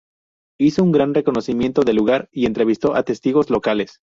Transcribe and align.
Hizo 0.59 0.83
un 0.83 0.91
gran 0.91 1.13
reconocimiento 1.13 1.83
del 1.83 1.97
lugar 1.97 2.27
y 2.31 2.47
entrevistó 2.47 2.95
a 2.95 3.03
testigos 3.03 3.51
locales. 3.51 3.99